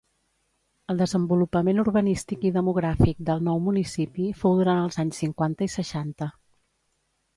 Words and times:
El 0.93 1.01
desenvolupament 1.01 1.81
urbanístic 1.83 2.47
i 2.49 2.51
demogràfic 2.57 3.21
del 3.27 3.43
nou 3.49 3.61
municipi 3.69 4.27
fou 4.41 4.59
durant 4.63 4.83
els 4.87 4.99
anys 5.05 5.21
cinquanta 5.25 5.69
i 5.69 5.75
seixanta. 5.79 6.33